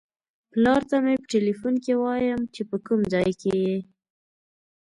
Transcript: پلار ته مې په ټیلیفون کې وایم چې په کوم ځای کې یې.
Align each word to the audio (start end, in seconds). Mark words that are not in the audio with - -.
پلار 0.51 0.81
ته 0.89 0.95
مې 1.03 1.13
په 1.21 1.25
ټیلیفون 1.33 1.73
کې 1.83 1.93
وایم 2.03 2.41
چې 2.53 2.61
په 2.69 2.75
کوم 2.85 2.99
ځای 3.13 3.29
کې 3.41 3.51
یې. 3.63 3.77